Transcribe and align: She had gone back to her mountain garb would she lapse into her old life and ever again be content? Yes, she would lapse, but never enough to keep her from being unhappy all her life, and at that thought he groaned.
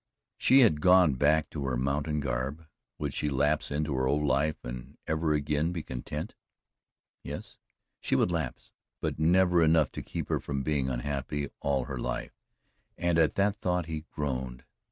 She 0.39 0.61
had 0.61 0.81
gone 0.81 1.13
back 1.13 1.51
to 1.51 1.65
her 1.65 1.77
mountain 1.77 2.21
garb 2.21 2.65
would 2.97 3.13
she 3.13 3.29
lapse 3.29 3.69
into 3.69 3.93
her 3.93 4.07
old 4.07 4.23
life 4.23 4.55
and 4.63 4.97
ever 5.05 5.35
again 5.35 5.71
be 5.71 5.83
content? 5.83 6.33
Yes, 7.23 7.59
she 7.99 8.15
would 8.15 8.31
lapse, 8.31 8.71
but 8.99 9.19
never 9.19 9.61
enough 9.61 9.91
to 9.91 10.01
keep 10.01 10.29
her 10.29 10.39
from 10.39 10.63
being 10.63 10.89
unhappy 10.89 11.51
all 11.59 11.83
her 11.85 11.99
life, 11.99 12.33
and 12.97 13.19
at 13.19 13.35
that 13.35 13.61
thought 13.61 13.85
he 13.85 14.05
groaned. 14.11 14.63